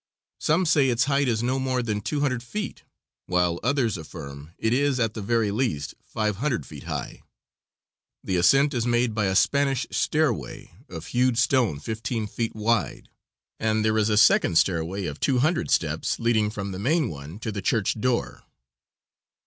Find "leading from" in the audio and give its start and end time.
16.19-16.71